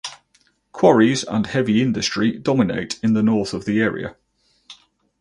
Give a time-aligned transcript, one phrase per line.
[0.71, 4.15] Quarries and heavy industry dominate in the north of the area.